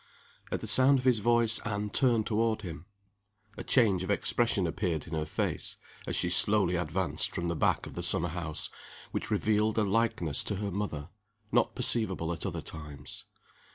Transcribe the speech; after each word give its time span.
At 0.51 0.61
the 0.61 0.67
sound 0.67 0.97
of 0.97 1.05
his 1.05 1.19
voice, 1.19 1.59
Anne 1.59 1.91
turned 1.91 2.25
toward 2.25 2.63
him. 2.63 2.87
A 3.55 3.63
change 3.63 4.01
of 4.01 4.09
expression 4.09 4.65
appeared 4.65 5.05
in 5.05 5.13
her 5.13 5.27
face, 5.27 5.77
as 6.07 6.15
she 6.15 6.27
slowly 6.27 6.75
advanced 6.75 7.35
from 7.35 7.49
the 7.49 7.55
back 7.55 7.85
of 7.85 7.93
the 7.93 8.01
summer 8.01 8.29
house, 8.29 8.71
which 9.11 9.29
revealed 9.29 9.77
a 9.77 9.83
likeness 9.83 10.43
to 10.45 10.55
her 10.55 10.71
moth 10.71 10.93
er, 10.95 11.09
not 11.51 11.75
perceivable 11.75 12.33
at 12.33 12.47
other 12.47 12.61
times. 12.63 13.25